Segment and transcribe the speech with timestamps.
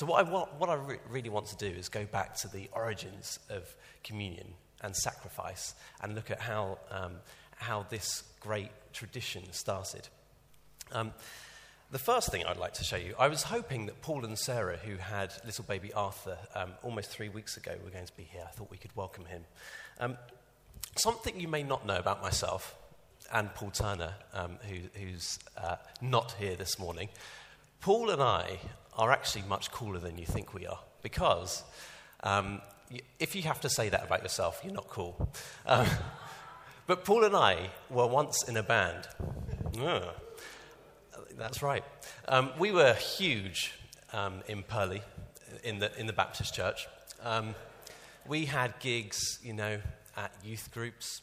[0.00, 2.48] So, what I, want, what I re- really want to do is go back to
[2.48, 4.46] the origins of communion
[4.80, 7.16] and sacrifice and look at how, um,
[7.56, 10.08] how this great tradition started.
[10.90, 11.12] Um,
[11.90, 14.78] the first thing I'd like to show you, I was hoping that Paul and Sarah,
[14.78, 18.44] who had little baby Arthur um, almost three weeks ago, were going to be here.
[18.48, 19.44] I thought we could welcome him.
[19.98, 20.16] Um,
[20.96, 22.74] something you may not know about myself
[23.30, 27.10] and Paul Turner, um, who, who's uh, not here this morning.
[27.82, 28.60] Paul and I
[29.00, 31.64] are actually much cooler than you think we are because
[32.22, 32.60] um,
[33.18, 35.32] if you have to say that about yourself, you're not cool.
[35.64, 35.86] Um,
[36.86, 39.08] but Paul and I were once in a band.
[39.72, 40.04] Yeah,
[41.38, 41.82] that's right.
[42.28, 43.72] Um, we were huge
[44.12, 45.02] um, in Purley,
[45.64, 46.86] in the, in the Baptist church.
[47.22, 47.54] Um,
[48.28, 49.80] we had gigs, you know,
[50.14, 51.22] at youth groups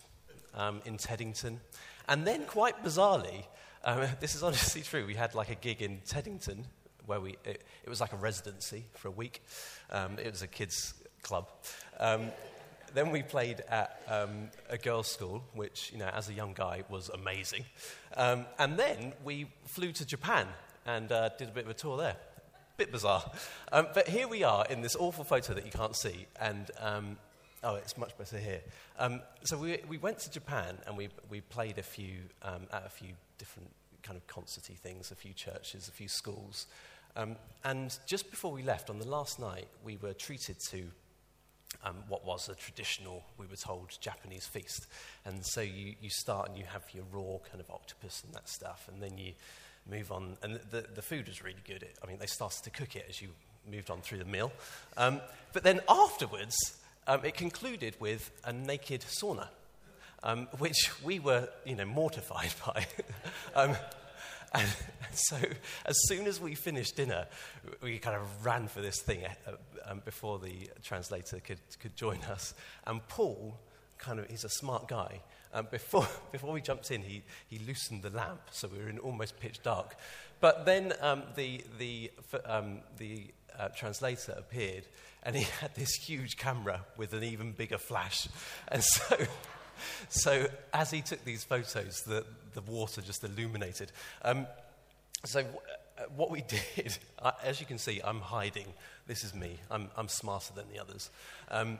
[0.55, 1.59] um, in Teddington.
[2.07, 3.43] And then, quite bizarrely,
[4.19, 6.65] this is honestly true, we had like a gig in Teddington
[7.07, 9.41] where we, it, it was like a residency for a week.
[9.89, 10.93] Um, it was a kids'
[11.23, 11.49] club.
[11.99, 12.27] Um,
[12.93, 16.83] then we played at um, a girls' school, which, you know, as a young guy
[16.89, 17.65] was amazing.
[18.15, 20.47] Um, and then we flew to Japan
[20.85, 22.15] and uh, did a bit of a tour there.
[22.77, 23.23] Bit bizarre.
[23.71, 26.27] Um, but here we are in this awful photo that you can't see.
[26.39, 27.17] And, um,
[27.63, 28.61] oh, it's much better here.
[28.99, 32.89] Um, so we, we went to Japan and we, we played a few, at a
[32.89, 33.69] few different
[34.03, 36.67] kind of concerty things, a few churches, a few schools.
[37.17, 40.83] Um, and just before we left, on the last night, we were treated to
[41.83, 44.85] um, what was a traditional, we were told, Japanese feast.
[45.25, 48.47] And so you, you start and you have your raw kind of octopus and that
[48.47, 49.33] stuff, and then you
[49.89, 50.37] move on.
[50.43, 51.81] And the, the food was really good.
[51.81, 53.29] It, I mean, they started to cook it as you
[53.69, 54.51] moved on through the meal.
[54.95, 55.19] Um,
[55.53, 56.55] but then afterwards,
[57.07, 59.47] um, it concluded with a naked sauna,
[60.21, 62.85] um, which we were, you know, mortified by.
[64.53, 64.67] And,
[65.13, 65.37] so,
[65.85, 67.25] as soon as we finished dinner,
[67.81, 69.51] we kind of ran for this thing uh,
[69.85, 72.53] um, before the translator could, could join us.
[72.85, 73.57] And Paul,
[73.97, 75.21] kind of, he's a smart guy.
[75.53, 78.99] Um, before, before we jumped in, he, he loosened the lamp, so we were in
[78.99, 79.95] almost pitch dark.
[80.39, 82.11] But then um, the, the,
[82.45, 84.85] um, the uh, translator appeared,
[85.23, 88.27] and he had this huge camera with an even bigger flash.
[88.67, 89.17] And so
[90.09, 92.25] so as he took these photos, the,
[92.57, 93.91] the water just illuminated.
[94.23, 94.47] Um,
[95.23, 95.59] so w-
[95.97, 96.41] uh, what we
[96.75, 98.65] did, uh, as you can see, I'm hiding.
[99.05, 99.59] This is me.
[99.69, 101.11] I'm, I'm smarter than the others.
[101.51, 101.79] Um,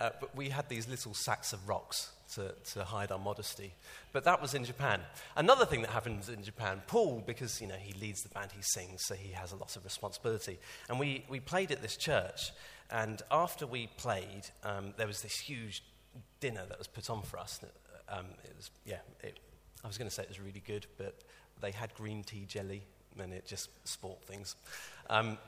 [0.00, 3.72] uh, but we had these little sacks of rocks to, to hide our modesty.
[4.12, 5.00] But that was in Japan.
[5.36, 8.62] Another thing that happens in Japan, Paul, because you know he leads the band, he
[8.62, 10.58] sings, so he has a lot of responsibility.
[10.88, 12.52] And we, we played at this church,
[12.90, 15.82] and after we played, um, there was this huge
[16.40, 17.60] dinner that was put on for us.
[18.08, 19.38] Um, it was, yeah, it,
[19.84, 21.14] I was going to say it was really good, but
[21.60, 22.82] they had green tea jelly,
[23.18, 24.56] and it just sport things.
[25.10, 25.38] Um,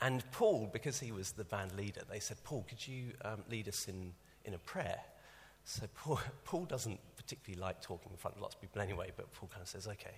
[0.00, 3.68] and Paul, because he was the band leader, they said, Paul, could you um, lead
[3.68, 4.12] us in,
[4.44, 5.00] in a prayer?
[5.64, 9.32] So Paul, Paul doesn't particularly like talking in front of lots of people anyway, but
[9.32, 10.16] Paul kind of says, okay.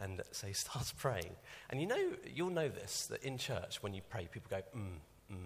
[0.00, 1.36] And so he starts praying.
[1.70, 5.34] And you know, you'll know this, that in church, when you pray, people go, mm,
[5.34, 5.36] mm,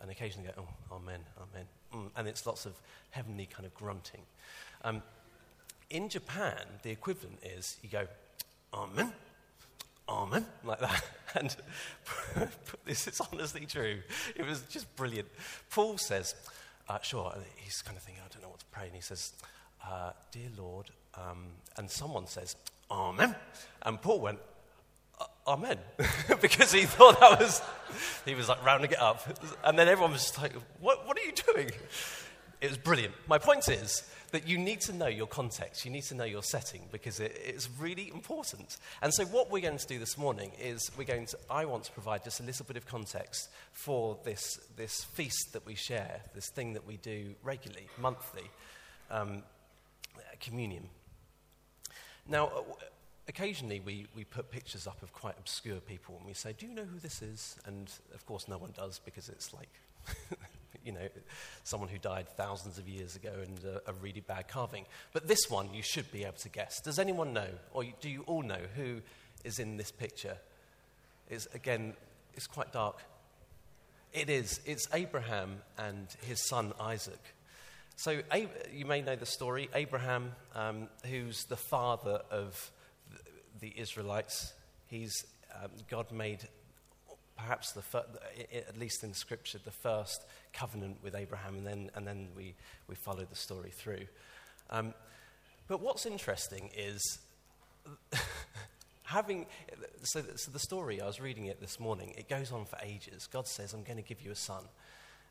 [0.00, 1.66] and occasionally go, oh, amen, amen.
[1.94, 2.72] Mm, and it's lots of
[3.10, 4.22] heavenly kind of grunting.
[4.82, 5.02] Um,
[5.90, 8.06] in Japan, the equivalent is you go,
[8.72, 9.12] amen,
[10.08, 11.04] amen, like that.
[11.36, 11.56] And
[12.84, 13.98] this is honestly true.
[14.36, 15.26] It was just brilliant.
[15.68, 16.36] Paul says,
[16.88, 18.86] uh, sure, and he's kind of thinking, I don't know what to pray.
[18.86, 19.32] And he says,
[19.84, 21.46] uh, Dear Lord, um,
[21.76, 22.54] and someone says,
[22.88, 23.34] Amen.
[23.82, 24.38] And Paul went,
[25.46, 25.78] Amen.
[26.40, 27.60] because he thought that was,
[28.24, 29.26] he was like rounding it up.
[29.62, 31.70] And then everyone was just like, what, what are you doing?
[32.60, 33.14] It was brilliant.
[33.26, 36.42] My point is that you need to know your context, you need to know your
[36.42, 38.78] setting because it, it's really important.
[39.00, 41.84] And so, what we're going to do this morning is we're going to, I want
[41.84, 46.20] to provide just a little bit of context for this, this feast that we share,
[46.34, 48.50] this thing that we do regularly, monthly,
[49.08, 49.44] um,
[50.40, 50.88] communion.
[52.26, 52.50] Now,
[53.28, 56.74] occasionally we, we put pictures up of quite obscure people and we say, Do you
[56.74, 57.56] know who this is?
[57.66, 59.70] And of course, no one does because it's like,
[60.84, 61.08] you know,
[61.62, 64.84] someone who died thousands of years ago and a, a, really bad carving.
[65.12, 66.80] But this one you should be able to guess.
[66.80, 69.00] Does anyone know, or do you all know who
[69.44, 70.36] is in this picture?
[71.28, 71.94] It's, again,
[72.34, 72.98] it's quite dark.
[74.12, 74.60] It is.
[74.66, 77.20] It's Abraham and his son Isaac.
[77.96, 78.20] So,
[78.72, 79.68] you may know the story.
[79.74, 82.70] Abraham, um, who's the father of
[83.60, 84.52] the Israelites.
[84.86, 86.40] He's, um, God made
[87.36, 88.04] perhaps the fir-
[88.52, 92.54] at least in scripture the first covenant with abraham and then, and then we,
[92.88, 94.06] we follow the story through
[94.70, 94.94] um,
[95.66, 97.18] but what's interesting is
[99.04, 99.46] having,
[100.02, 103.28] so, so the story, I was reading it this morning, it goes on for ages.
[103.30, 104.64] God says, I'm going to give you a son,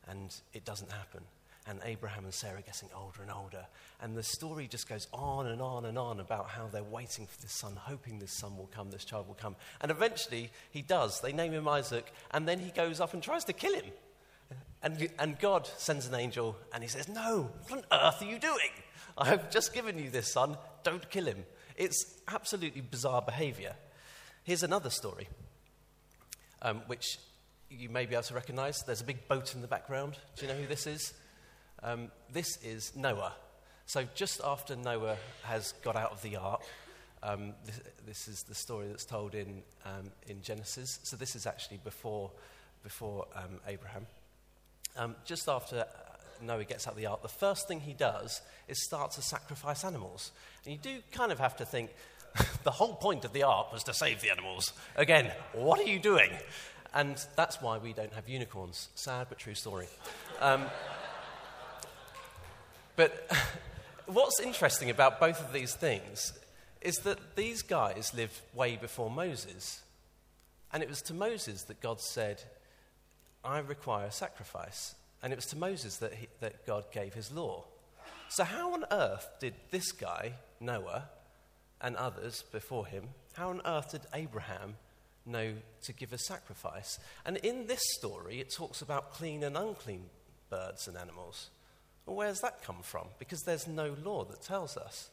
[0.07, 1.21] and it doesn't happen.
[1.65, 3.65] And Abraham and Sarah getting older and older.
[4.01, 7.41] And the story just goes on and on and on about how they're waiting for
[7.41, 9.55] this son, hoping this son will come, this child will come.
[9.79, 11.21] And eventually he does.
[11.21, 13.85] They name him Isaac, and then he goes up and tries to kill him.
[14.81, 18.37] And, and God sends an angel, and he says, No, what on earth are you
[18.37, 18.71] doing?
[19.17, 21.45] I have just given you this son, don't kill him.
[21.77, 23.75] It's absolutely bizarre behavior.
[24.43, 25.29] Here's another story,
[26.61, 27.17] um, which
[27.69, 28.83] you may be able to recognize.
[28.83, 30.17] There's a big boat in the background.
[30.35, 31.13] Do you know who this is?
[31.83, 33.33] Um, this is Noah.
[33.87, 36.61] So, just after Noah has got out of the ark,
[37.21, 40.99] um, this, this, is the story that's told in, um, in Genesis.
[41.03, 42.31] So, this is actually before,
[42.83, 44.07] before um, Abraham.
[44.95, 45.85] Um, just after
[46.41, 49.83] Noah gets out of the ark, the first thing he does is start to sacrifice
[49.83, 50.31] animals.
[50.63, 51.89] And you do kind of have to think
[52.63, 54.71] the whole point of the ark was to save the animals.
[54.95, 56.31] Again, what are you doing?
[56.93, 58.87] And that's why we don't have unicorns.
[58.95, 59.87] Sad but true story.
[60.39, 60.65] Um,
[62.95, 63.29] but
[64.05, 66.33] what's interesting about both of these things
[66.81, 69.81] is that these guys lived way before Moses.
[70.71, 72.43] And it was to Moses that God said,
[73.43, 74.95] I require a sacrifice.
[75.21, 77.63] And it was to Moses that, he, that God gave his law.
[78.29, 81.07] So, how on earth did this guy, Noah,
[81.79, 84.75] and others before him, how on earth did Abraham
[85.25, 85.53] know
[85.83, 86.99] to give a sacrifice?
[87.25, 90.05] And in this story, it talks about clean and unclean
[90.49, 91.49] birds and animals.
[92.05, 93.07] Well, where's that come from?
[93.19, 95.09] Because there's no law that tells us.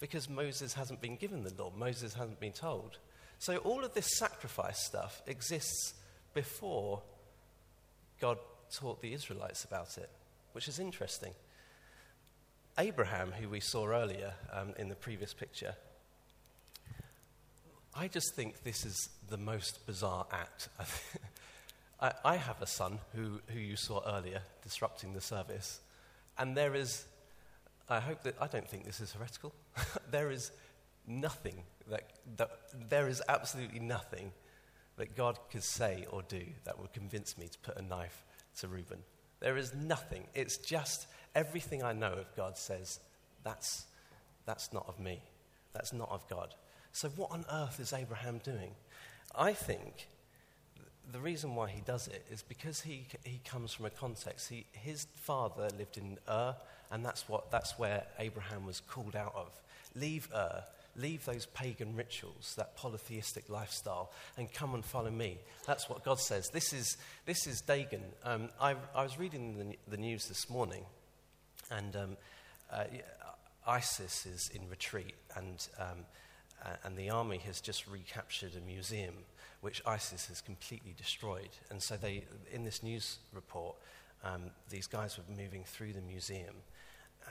[0.00, 2.98] Because Moses hasn't been given the law, Moses hasn't been told.
[3.38, 5.94] So, all of this sacrifice stuff exists
[6.34, 7.02] before
[8.20, 8.38] God
[8.74, 10.10] taught the Israelites about it,
[10.52, 11.32] which is interesting.
[12.78, 15.74] Abraham, who we saw earlier um, in the previous picture,
[17.94, 20.68] I just think this is the most bizarre act.
[22.00, 25.80] I, I have a son who, who you saw earlier disrupting the service,
[26.38, 27.06] and there is,
[27.88, 29.52] I hope that, I don't think this is heretical,
[30.10, 30.50] there is
[31.06, 32.04] nothing that,
[32.36, 32.50] that,
[32.88, 34.32] there is absolutely nothing
[34.96, 38.24] that God could say or do that would convince me to put a knife
[38.60, 38.98] to Reuben.
[39.40, 40.24] There is nothing.
[40.34, 43.00] It's just everything I know of God says
[43.44, 43.84] that's,
[44.46, 45.20] that's not of me.
[45.72, 46.54] That's not of God.
[46.92, 48.70] So, what on earth is Abraham doing?
[49.34, 50.08] I think
[51.12, 54.48] the reason why he does it is because he, he comes from a context.
[54.48, 56.54] He, his father lived in Ur,
[56.90, 59.48] and that's, what, that's where Abraham was called out of.
[59.94, 60.64] Leave Ur,
[60.96, 65.38] leave those pagan rituals, that polytheistic lifestyle, and come and follow me.
[65.66, 66.48] That's what God says.
[66.48, 68.02] This is, this is Dagon.
[68.24, 70.84] Um, I, I, was reading the, the, news this morning,
[71.70, 72.16] and um,
[72.72, 72.84] uh,
[73.66, 76.04] ISIS is in retreat, and, um,
[76.84, 79.14] and the army has just recaptured a museum
[79.66, 81.48] which ISIS has completely destroyed.
[81.70, 82.22] And so, they,
[82.52, 83.74] in this news report,
[84.22, 86.54] um, these guys were moving through the museum,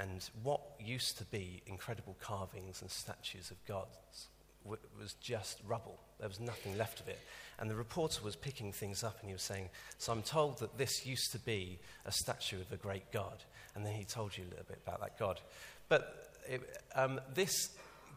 [0.02, 4.28] and what used to be incredible carvings and statues of gods
[4.66, 5.98] w- was just rubble.
[6.20, 7.20] There was nothing left of it.
[7.58, 10.78] And the reporter was picking things up and he was saying, So I'm told that
[10.78, 13.46] this used to be a statue of a great God.
[13.76, 15.40] And then he told you a little bit about that God.
[15.88, 16.62] But it,
[16.96, 17.70] um, this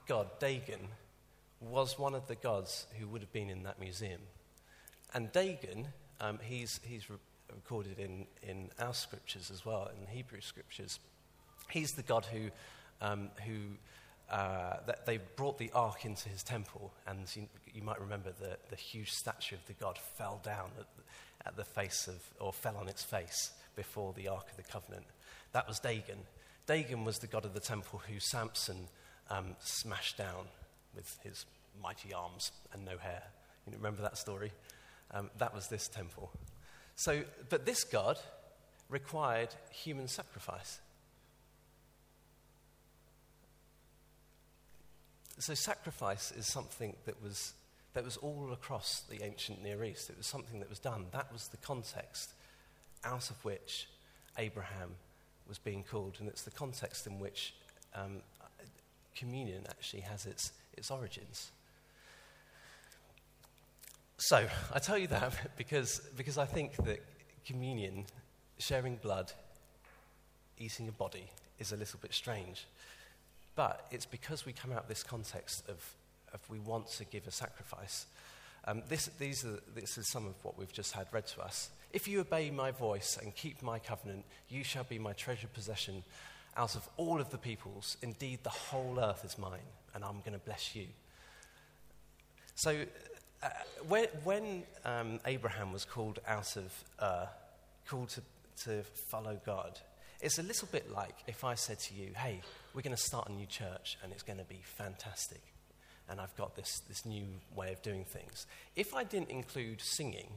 [0.08, 0.88] God, Dagon,
[1.60, 4.20] was one of the gods who would have been in that museum.
[5.14, 5.88] And Dagon,
[6.20, 7.16] um, he's, he's re-
[7.54, 10.98] recorded in, in our scriptures as well, in the Hebrew scriptures.
[11.70, 12.50] He's the God who,
[13.00, 13.76] um, who
[14.30, 18.58] uh, that they brought the ark into his temple, and you, you, might remember the,
[18.68, 22.52] the huge statue of the God fell down at the, at the face of, or
[22.52, 25.06] fell on its face before the ark of the covenant.
[25.52, 26.18] That was Dagon.
[26.66, 28.88] Dagon was the God of the temple who Samson
[29.30, 30.44] um, smashed down
[30.98, 31.46] with his
[31.80, 33.22] mighty arms and no hair.
[33.66, 34.50] You remember that story?
[35.12, 36.30] Um, that was this temple.
[36.96, 38.18] So, but this God
[38.88, 40.80] required human sacrifice.
[45.38, 47.52] So, sacrifice is something that was,
[47.94, 50.10] that was all across the ancient Near East.
[50.10, 51.06] It was something that was done.
[51.12, 52.32] That was the context
[53.04, 53.88] out of which
[54.36, 54.96] Abraham
[55.46, 57.54] was being called, and it's the context in which
[57.94, 58.22] um,
[59.18, 61.50] communion actually has its, its origins.
[64.16, 67.00] So, I tell you that because, because I think that
[67.46, 68.04] communion,
[68.58, 69.32] sharing blood,
[70.58, 72.66] eating a body, is a little bit strange.
[73.54, 75.94] But it's because we come out of this context of,
[76.32, 78.06] of we want to give a sacrifice.
[78.64, 81.70] Um, this, these are, this is some of what we've just had read to us.
[81.92, 86.04] If you obey my voice and keep my covenant, you shall be my treasured possession
[86.56, 87.96] out of all of the peoples.
[88.02, 89.66] Indeed, the whole earth is mine,
[89.98, 90.86] and I'm going to bless you.
[92.54, 92.84] So,
[93.42, 93.48] uh,
[93.88, 97.26] when, when um, Abraham was called out of, uh,
[97.88, 98.20] called to,
[98.62, 99.80] to follow God,
[100.20, 102.42] it's a little bit like if I said to you, hey,
[102.74, 105.42] we're going to start a new church and it's going to be fantastic.
[106.08, 107.26] And I've got this, this new
[107.56, 108.46] way of doing things.
[108.76, 110.28] If I didn't include singing,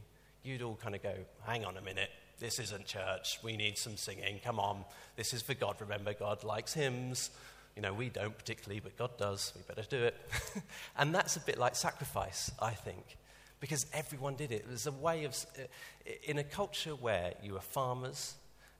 [0.44, 1.14] you'd all kind of go,
[1.46, 3.38] hang on a minute, this isn't church.
[3.44, 4.40] We need some singing.
[4.44, 4.86] Come on.
[5.18, 5.76] This is for God.
[5.80, 7.30] Remember, God likes hymns.
[7.76, 9.54] You know, we don't particularly, but God does.
[9.56, 10.16] We better do it.
[10.98, 13.18] and that's a bit like sacrifice, I think,
[13.60, 14.66] because everyone did it.
[14.66, 18.36] It was a way of, uh, in a culture where you were farmers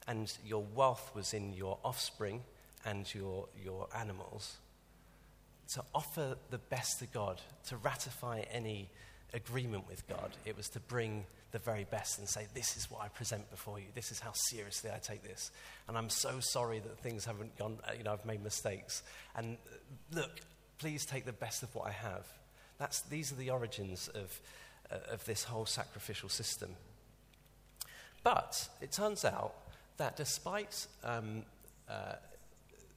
[0.08, 2.42] and your wealth was in your offspring
[2.86, 4.58] and your, your animals,
[5.74, 8.90] to offer the best to God, to ratify any
[9.34, 13.02] agreement with God, it was to bring the very best and say, This is what
[13.02, 13.86] I present before you.
[13.94, 15.52] This is how seriously I take this.
[15.88, 19.04] And I'm so sorry that things haven't gone, uh, you know, I've made mistakes.
[19.36, 19.76] And uh,
[20.16, 20.42] look,
[20.80, 22.26] please take the best of what I have.
[22.78, 24.40] That's, these are the origins of,
[24.92, 26.72] uh, of this whole sacrificial system.
[28.24, 29.54] But it turns out
[29.98, 31.44] that despite um,
[31.90, 32.16] uh,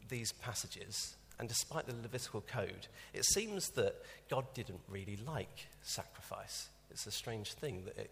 [0.09, 3.97] these passages, and despite the Levitical code, it seems that
[4.31, 6.69] God didn't really like sacrifice.
[6.91, 8.11] It's a strange thing that it,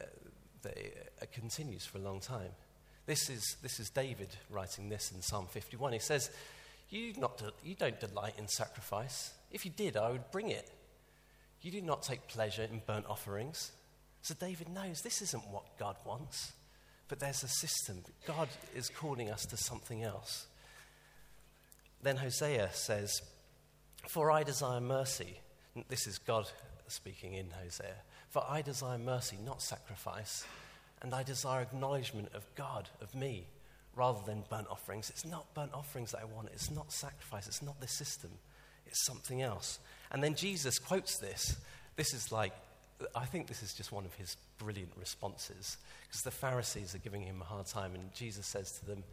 [0.00, 2.50] uh, it uh, continues for a long time.
[3.06, 5.94] This is, this is David writing this in Psalm 51.
[5.94, 6.30] He says,
[6.90, 9.32] you, not de- you don't delight in sacrifice.
[9.50, 10.70] If you did, I would bring it.
[11.62, 13.72] You do not take pleasure in burnt offerings.
[14.22, 16.52] So David knows this isn't what God wants,
[17.08, 18.02] but there's a system.
[18.26, 20.46] God is calling us to something else.
[22.02, 23.22] Then Hosea says,
[24.08, 25.40] For I desire mercy.
[25.88, 26.46] This is God
[26.88, 27.96] speaking in Hosea.
[28.30, 30.44] For I desire mercy, not sacrifice.
[31.00, 33.46] And I desire acknowledgement of God, of me,
[33.94, 35.10] rather than burnt offerings.
[35.10, 36.48] It's not burnt offerings that I want.
[36.52, 37.46] It's not sacrifice.
[37.46, 38.30] It's not this system.
[38.86, 39.78] It's something else.
[40.10, 41.56] And then Jesus quotes this.
[41.96, 42.52] This is like,
[43.14, 47.22] I think this is just one of his brilliant responses because the Pharisees are giving
[47.22, 47.94] him a hard time.
[47.94, 49.04] And Jesus says to them,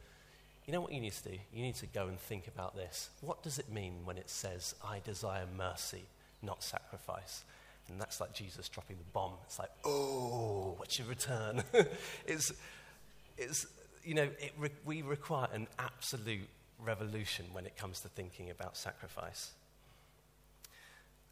[0.65, 1.38] You know what you need to do?
[1.53, 3.10] You need to go and think about this.
[3.22, 6.03] What does it mean when it says, I desire mercy,
[6.41, 7.43] not sacrifice?
[7.89, 9.34] And that's like Jesus dropping the bomb.
[9.46, 11.63] It's like, oh, what's your return?
[12.27, 12.51] it's,
[13.38, 13.68] it's,
[14.04, 16.48] you know, re- we require an absolute
[16.84, 19.51] revolution when it comes to thinking about sacrifice.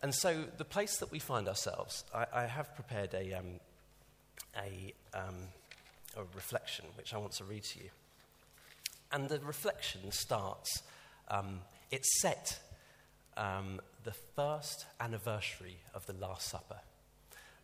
[0.01, 3.59] And so, the place that we find ourselves, I, I have prepared a, um,
[4.57, 5.35] a, um,
[6.17, 7.89] a reflection which I want to read to you.
[9.11, 10.83] And the reflection starts,
[11.29, 12.59] um, it's set
[13.37, 16.79] um, the first anniversary of the Last Supper.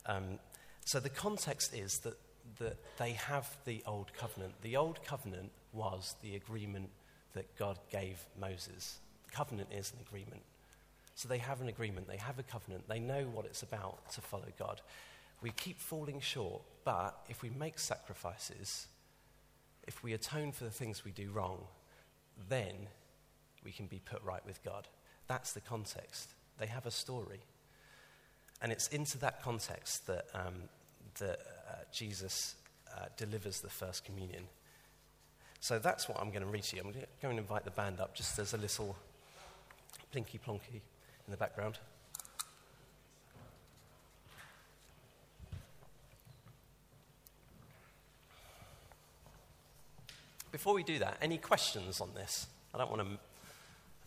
[0.05, 0.39] Um,
[0.85, 2.17] so the context is that,
[2.59, 4.53] that they have the Old Covenant.
[4.61, 6.89] The Old Covenant was the agreement
[7.33, 8.99] that God gave Moses.
[9.31, 10.41] Covenant is an agreement.
[11.19, 14.21] So they have an agreement, they have a covenant, they know what it's about to
[14.21, 14.79] follow God.
[15.41, 18.88] We keep falling short, but if we make sacrifices,
[19.85, 21.65] if we atone for the things we do wrong,
[22.47, 22.88] then
[23.65, 24.88] we can be put right with God.
[25.29, 26.31] That's the context.
[26.57, 27.39] They have a story.
[28.62, 30.55] And it's into that context that, um,
[31.19, 32.55] that uh, Jesus
[32.98, 34.43] uh, delivers the first communion.
[35.62, 36.81] So that's what I'm going to read to you.
[36.83, 38.95] I'm going to invite the band up just as a little
[40.13, 40.81] plinky plonky
[41.25, 41.77] in the background.
[50.51, 52.48] Before we do that, any questions on this?
[52.74, 53.19] I don't want to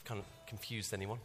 [0.05, 1.19] kind of confused anyone?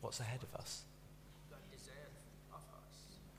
[0.00, 0.84] What's ahead of us?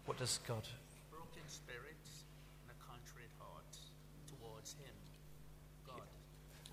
[0.06, 0.68] What does God?
[1.12, 2.24] Broken spirits
[2.62, 3.78] and a contrite heart
[4.28, 4.94] towards Him,
[5.88, 6.02] God.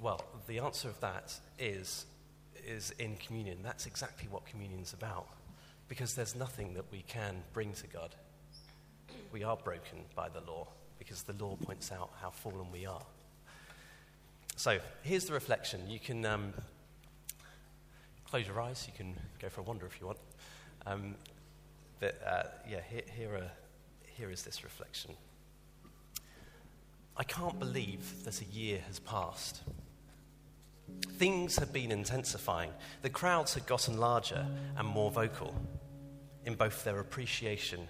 [0.00, 2.06] Well, the answer of that is
[2.66, 3.58] is in communion.
[3.62, 5.28] That's exactly what communion's about,
[5.88, 8.14] because there's nothing that we can bring to God.
[9.32, 10.68] We are broken by the law
[11.06, 13.02] because the law points out how fallen we are.
[14.56, 15.88] So here's the reflection.
[15.88, 16.52] You can um,
[18.28, 20.18] close your eyes, you can go for a wander if you want.
[20.84, 21.14] Um,
[22.00, 23.50] but uh, yeah, here, here, are,
[24.04, 25.12] here is this reflection.
[27.16, 29.62] I can't believe that a year has passed.
[31.18, 32.70] Things have been intensifying.
[33.02, 34.44] The crowds had gotten larger
[34.76, 35.54] and more vocal
[36.44, 37.88] in both their appreciation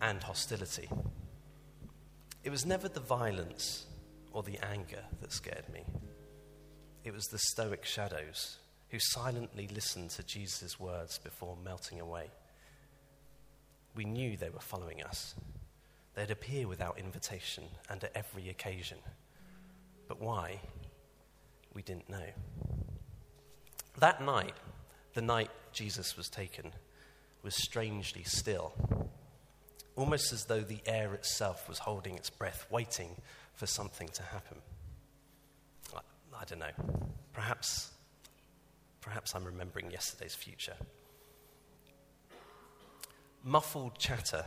[0.00, 0.88] and hostility.
[2.44, 3.86] It was never the violence
[4.32, 5.84] or the anger that scared me.
[7.04, 8.56] It was the stoic shadows
[8.88, 12.30] who silently listened to Jesus' words before melting away.
[13.94, 15.34] We knew they were following us.
[16.14, 18.98] They'd appear without invitation and at every occasion.
[20.08, 20.60] But why?
[21.74, 22.26] We didn't know.
[23.98, 24.54] That night,
[25.14, 26.72] the night Jesus was taken,
[27.42, 28.72] was strangely still,
[29.96, 33.16] almost as though the air itself was holding its breath, waiting
[33.54, 34.58] for something to happen.
[35.94, 36.00] I,
[36.40, 37.06] I don't know.
[37.32, 37.90] Perhaps,
[39.00, 40.76] perhaps I'm remembering yesterday's future.
[43.44, 44.44] Muffled chatter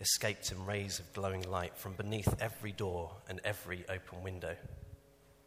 [0.00, 4.56] escaped in rays of glowing light from beneath every door and every open window.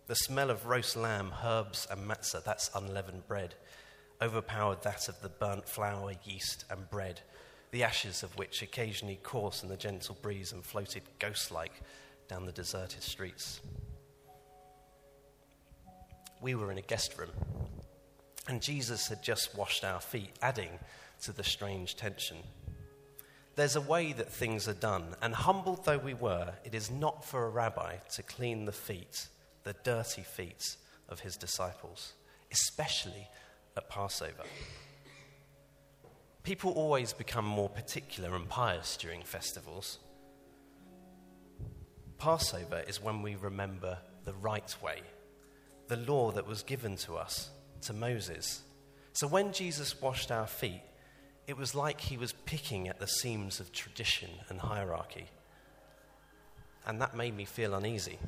[0.08, 3.56] The smell of roast lamb, herbs, and matzah, that's unleavened bread,
[4.22, 7.22] overpowered that of the burnt flour, yeast, and bread,
[7.72, 11.82] the ashes of which occasionally coursed in the gentle breeze and floated ghost like
[12.28, 13.60] down the deserted streets.
[16.42, 17.32] We were in a guest room,
[18.48, 20.70] and Jesus had just washed our feet, adding
[21.24, 22.38] to the strange tension.
[23.56, 27.24] There's a way that things are done, and humbled though we were, it is not
[27.24, 29.28] for a rabbi to clean the feet,
[29.64, 30.76] the dirty feet
[31.08, 32.14] of his disciples,
[32.52, 33.28] especially
[33.78, 34.44] at Passover.
[36.46, 39.98] People always become more particular and pious during festivals.
[42.20, 45.02] Passover is when we remember the right way,
[45.88, 47.50] the law that was given to us,
[47.82, 48.62] to Moses.
[49.14, 50.84] So when Jesus washed our feet,
[51.48, 55.26] it was like he was picking at the seams of tradition and hierarchy.
[56.86, 58.20] And that made me feel uneasy.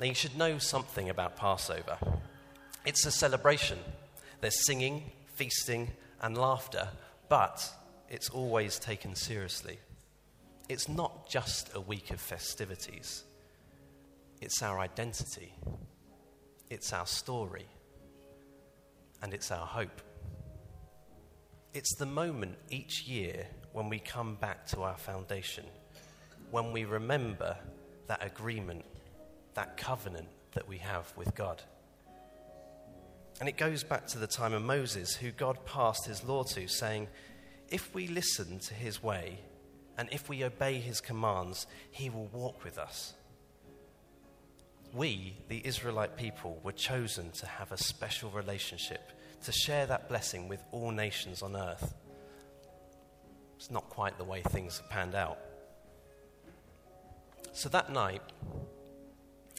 [0.00, 1.98] Now, you should know something about Passover.
[2.86, 3.78] It's a celebration.
[4.40, 5.90] There's singing, feasting,
[6.22, 6.88] and laughter,
[7.28, 7.68] but
[8.08, 9.78] it's always taken seriously.
[10.68, 13.24] It's not just a week of festivities,
[14.40, 15.52] it's our identity,
[16.70, 17.66] it's our story,
[19.22, 20.00] and it's our hope.
[21.74, 25.64] It's the moment each year when we come back to our foundation,
[26.50, 27.56] when we remember
[28.06, 28.84] that agreement,
[29.54, 31.62] that covenant that we have with God.
[33.40, 36.68] And it goes back to the time of Moses, who God passed his law to,
[36.68, 37.08] saying,
[37.70, 39.40] If we listen to his way
[39.98, 43.14] and if we obey his commands, he will walk with us.
[44.92, 49.12] We, the Israelite people, were chosen to have a special relationship
[49.44, 51.94] to share that blessing with all nations on earth.
[53.56, 55.38] It's not quite the way things have panned out.
[57.52, 58.22] So that night,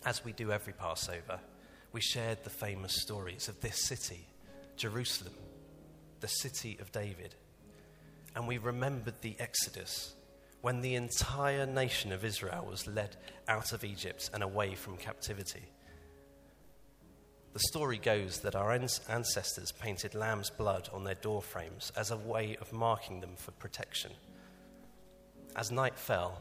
[0.06, 1.40] as we do every Passover,
[1.94, 4.28] we shared the famous stories of this city,
[4.76, 5.36] Jerusalem,
[6.20, 7.36] the city of David.
[8.36, 10.16] And we remembered the Exodus
[10.62, 13.16] when the entire nation of Israel was led
[13.48, 15.70] out of Egypt and away from captivity.
[17.54, 22.18] The story goes that our ancestors painted lamb's blood on their door frames as a
[22.18, 24.12] way of marking them for protection.
[25.56, 26.40] As night fell,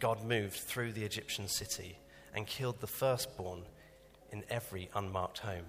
[0.00, 1.98] God moved through the Egyptian city
[2.34, 3.62] and killed the firstborn
[4.30, 5.66] in every unmarked home.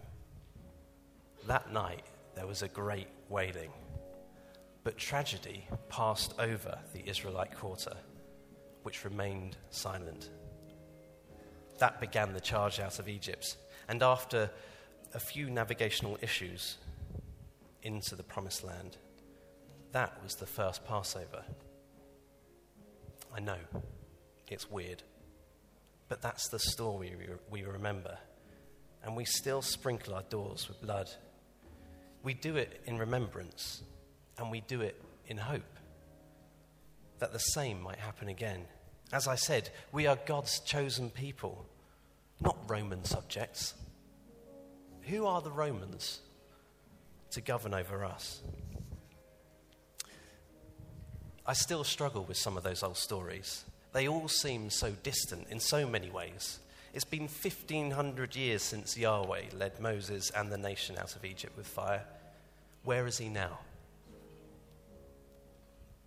[1.48, 2.04] That night,
[2.36, 3.72] there was a great wailing.
[4.84, 7.96] But tragedy passed over the Israelite quarter,
[8.84, 10.30] which remained silent.
[11.80, 13.58] That began the charge out of Egypt
[13.90, 14.52] and after
[15.16, 16.78] a few navigational issues
[17.82, 18.98] into the promised land,
[19.92, 21.44] that was the first Passover.
[23.36, 23.58] I know,
[24.48, 25.02] it's weird,
[26.08, 27.16] but that's the story
[27.50, 28.20] we remember.
[29.04, 31.10] And we still sprinkle our doors with blood.
[32.24, 33.82] We do it in remembrance,
[34.38, 35.62] and we do it in hope
[37.20, 38.66] that the same might happen again.
[39.12, 41.66] As I said, we are God's chosen people
[42.42, 43.74] not Roman subjects.
[45.04, 46.22] Who are the Romans
[47.32, 48.42] to govern over us?
[51.46, 53.66] I still struggle with some of those old stories.
[53.92, 56.60] They all seem so distant in so many ways.
[56.94, 61.68] It's been 1500 years since Yahweh led Moses and the nation out of Egypt with
[61.68, 62.04] fire.
[62.84, 63.60] Where is he now?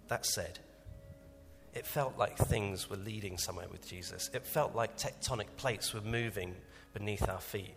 [0.08, 0.58] That said,
[1.74, 4.28] it felt like things were leading somewhere with Jesus.
[4.34, 6.54] It felt like tectonic plates were moving
[6.92, 7.74] beneath our feet.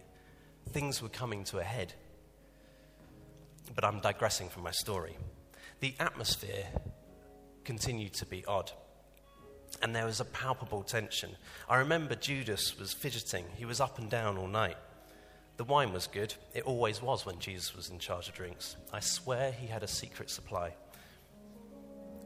[0.70, 1.94] Things were coming to a head.
[3.74, 5.15] But I'm digressing from my story.
[5.80, 6.65] The atmosphere
[7.63, 8.72] continued to be odd.
[9.82, 11.32] And there was a palpable tension.
[11.70, 13.46] I remember Judas was fidgeting.
[13.56, 14.78] He was up and down all night.
[15.58, 16.34] The wine was good.
[16.54, 18.76] It always was when Jesus was in charge of drinks.
[18.92, 20.74] I swear he had a secret supply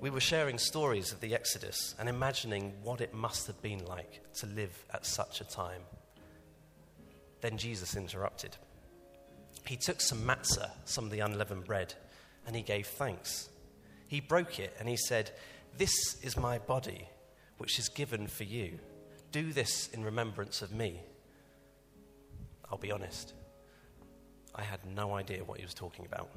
[0.01, 4.21] we were sharing stories of the Exodus and imagining what it must have been like
[4.35, 5.81] to live at such a time.
[7.41, 8.55] Then Jesus interrupted.
[9.65, 11.93] He took some matzah, some of the unleavened bread,
[12.47, 13.49] and he gave thanks.
[14.07, 15.31] He broke it and he said,
[15.77, 17.09] This is my body,
[17.59, 18.79] which is given for you.
[19.31, 21.01] Do this in remembrance of me.
[22.71, 23.33] I'll be honest.
[24.55, 26.29] I had no idea what he was talking about.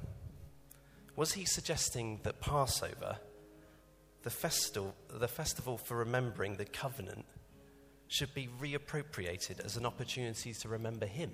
[1.16, 3.18] Was he suggesting that Passover,
[4.22, 7.24] the festival, the festival for remembering the covenant,
[8.08, 11.30] should be reappropriated as an opportunity to remember him?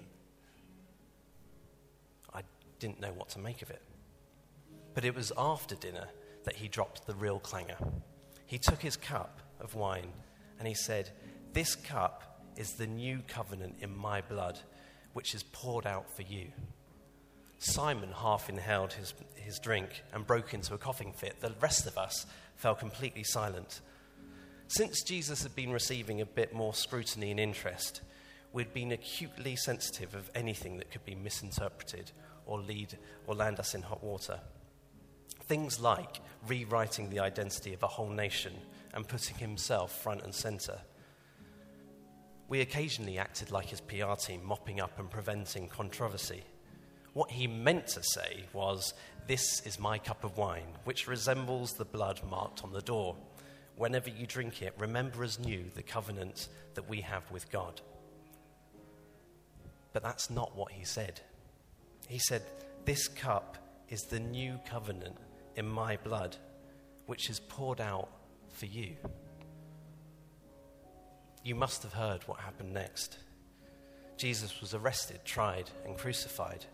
[2.35, 2.43] I
[2.79, 3.83] didn't know what to make of it.
[4.95, 6.09] But it was after dinner
[6.45, 7.79] that he dropped the real clanger.
[8.47, 10.13] He took his cup of wine
[10.59, 11.11] and he said,
[11.53, 14.59] This cup is the new covenant in my blood,
[15.13, 16.49] which is poured out for you.
[17.59, 21.41] Simon half inhaled his, his drink and broke into a coughing fit.
[21.41, 23.81] The rest of us fell completely silent.
[24.69, 28.03] Since Jesus had been receiving a bit more scrutiny and interest,
[28.53, 32.13] we'd been acutely sensitive of anything that could be misinterpreted
[32.47, 34.41] or lead or land us in hot water.
[35.45, 38.53] Things like rewriting the identity of a whole nation
[38.95, 40.81] and putting himself front and center.
[42.49, 46.45] We occasionally acted like his PR team, mopping up and preventing controversy.
[47.13, 48.95] What he meant to say was,
[49.27, 53.17] This is my cup of wine, which resembles the blood marked on the door.
[53.77, 57.81] Whenever you drink it, remember as new the covenant that we have with God.
[59.93, 61.21] But that's not what he said.
[62.09, 62.43] He said,
[62.85, 65.17] This cup is the new covenant
[65.57, 66.37] in my blood,
[67.07, 68.09] which is poured out
[68.59, 68.97] for you.
[71.45, 73.19] You must have heard what happened next.
[74.17, 76.67] Jesus was arrested, tried, and crucified.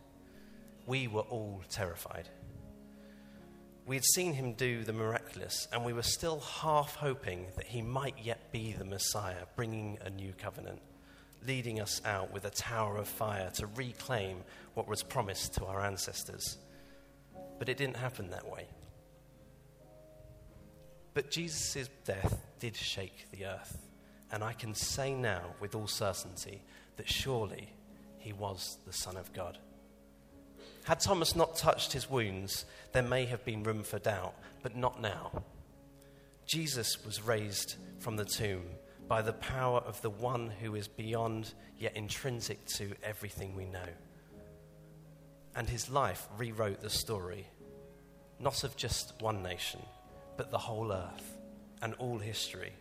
[0.86, 2.28] We were all terrified.
[3.86, 7.82] We had seen him do the miraculous, and we were still half hoping that he
[7.82, 10.80] might yet be the Messiah, bringing a new covenant,
[11.46, 14.38] leading us out with a tower of fire to reclaim
[14.72, 16.56] what was promised to our ancestors.
[17.58, 18.68] But it didn't happen that way.
[21.14, 23.78] But Jesus' death did shake the earth,
[24.32, 26.62] and I can say now with all certainty
[26.96, 27.72] that surely
[28.18, 29.58] he was the Son of God.
[30.82, 35.00] Had Thomas not touched his wounds, there may have been room for doubt, but not
[35.00, 35.30] now.
[36.46, 38.64] Jesus was raised from the tomb
[39.08, 43.88] by the power of the one who is beyond yet intrinsic to everything we know.
[45.54, 47.46] And his life rewrote the story,
[48.40, 49.80] not of just one nation,
[50.36, 51.38] but the whole earth
[51.82, 52.72] and all history.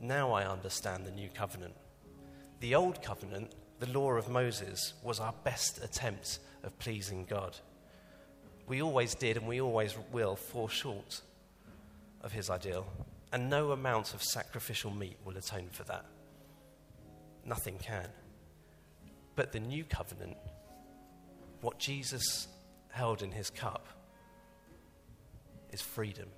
[0.00, 1.74] Now I understand the new covenant.
[2.60, 7.56] The old covenant the law of Moses was our best attempt of pleasing God.
[8.66, 11.20] We always did and we always will fall short
[12.22, 12.86] of his ideal,
[13.32, 16.04] and no amount of sacrificial meat will atone for that.
[17.44, 18.08] Nothing can.
[19.36, 20.36] But the new covenant,
[21.60, 22.48] what Jesus
[22.90, 23.86] held in his cup,
[25.72, 26.28] is freedom,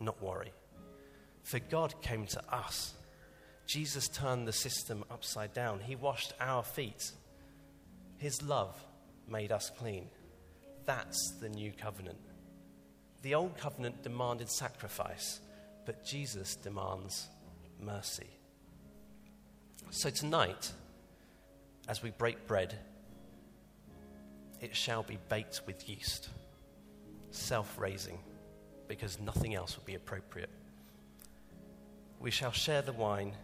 [0.00, 0.52] not worry.
[1.42, 2.94] For God came to us
[3.68, 5.80] Jesus turned the system upside down.
[5.80, 7.12] He washed our feet.
[8.16, 8.74] His love
[9.28, 10.08] made us clean.
[10.86, 12.16] That's the new covenant.
[13.20, 15.40] The old covenant demanded sacrifice,
[15.84, 17.28] but Jesus demands
[17.78, 18.30] mercy.
[19.90, 20.72] So tonight,
[21.88, 22.74] as we break bread,
[24.62, 26.30] it shall be baked with yeast,
[27.32, 28.18] self raising,
[28.88, 30.50] because nothing else would be appropriate.
[32.18, 33.36] We shall share the wine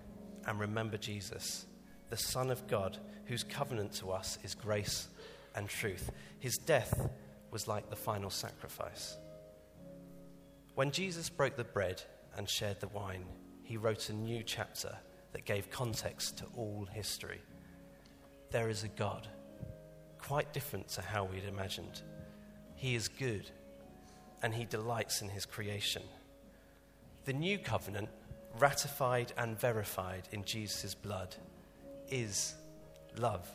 [0.47, 1.67] and remember Jesus,
[2.09, 5.09] the Son of God, whose covenant to us is grace
[5.55, 6.11] and truth.
[6.41, 7.09] His death
[7.51, 9.17] was like the final sacrifice.
[10.75, 12.03] When Jesus broke the bread
[12.37, 13.25] and shared the wine,
[13.63, 14.97] he wrote a new chapter
[15.33, 17.41] that gave context to all history.
[18.51, 19.29] There is a God,
[20.19, 22.03] quite different to how we'd imagined.
[22.75, 23.51] He is good,
[24.45, 26.03] and he delights in his creation.
[27.25, 28.11] The new covenant
[28.59, 31.35] ratified and verified in Jesus' blood,
[32.11, 32.55] is
[33.19, 33.49] love.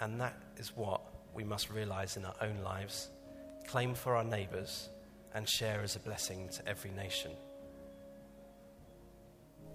[0.00, 1.00] And that is what
[1.34, 3.08] we must realize in our own lives,
[3.66, 4.88] claim for our neighbors,
[5.34, 7.32] and share as a blessing to every nation.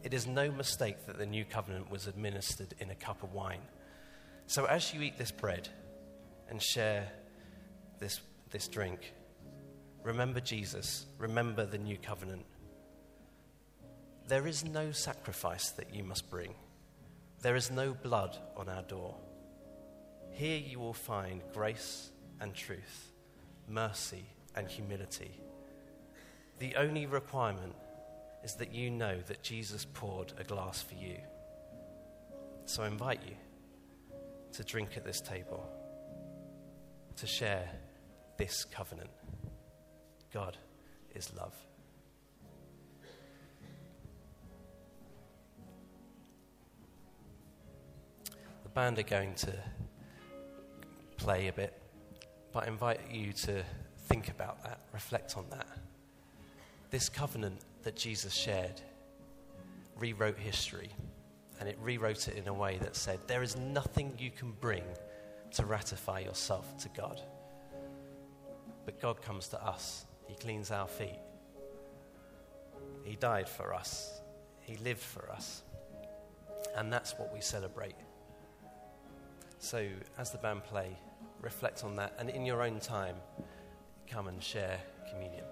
[0.03, 3.61] It is no mistake that the new covenant was administered in a cup of wine.
[4.47, 5.67] So as you eat this bread
[6.49, 7.11] and share
[7.99, 9.13] this, this drink,
[10.03, 12.45] remember Jesus, remember the new covenant.
[14.27, 16.53] There is no sacrifice that you must bring.
[17.41, 19.15] There is no blood on our door.
[20.31, 23.11] Here you will find grace and truth,
[23.67, 25.39] mercy and humility.
[26.59, 27.75] The only requirement
[28.43, 31.17] is that you know that Jesus poured a glass for you.
[32.65, 33.35] So I invite you
[34.53, 35.67] to drink at this table,
[37.17, 37.69] to share
[38.37, 39.09] this covenant.
[40.33, 40.57] God
[41.13, 41.53] is love.
[48.63, 49.53] The band are going to
[51.17, 51.79] play a bit,
[52.51, 53.63] but I invite you to
[54.07, 55.67] think about that, reflect on that.
[56.89, 58.81] This covenant that Jesus shared
[59.99, 60.89] rewrote history,
[61.59, 64.83] and it rewrote it in a way that said, There is nothing you can bring
[65.51, 67.21] to ratify yourself to God.
[68.85, 71.19] But God comes to us, He cleans our feet.
[73.03, 74.21] He died for us,
[74.61, 75.61] He lived for us.
[76.75, 77.93] And that's what we celebrate.
[79.59, 80.97] So, as the band play,
[81.39, 83.15] reflect on that, and in your own time,
[84.09, 84.79] come and share
[85.11, 85.42] communion.